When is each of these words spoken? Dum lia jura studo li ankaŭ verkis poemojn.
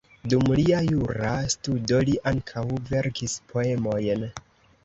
Dum 0.31 0.45
lia 0.59 0.79
jura 0.91 1.33
studo 1.55 1.99
li 2.09 2.17
ankaŭ 2.33 2.65
verkis 2.89 3.37
poemojn. 3.53 4.27